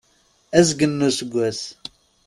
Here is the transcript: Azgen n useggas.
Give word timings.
Azgen 0.59 0.91
n 1.01 1.05
useggas. 1.09 1.61